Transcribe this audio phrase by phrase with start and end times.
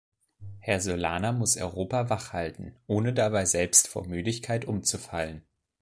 [0.57, 5.43] Herr Solana muss Europa wach halten, ohne dabei selbst vor Müdigkeit umzufallen.